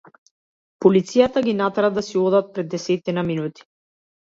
Полицијата 0.85 1.43
ги 1.49 1.53
натера 1.59 1.93
да 1.99 2.05
си 2.09 2.17
одат 2.23 2.51
пред 2.57 2.73
десетина 2.75 3.29
минути. 3.31 3.71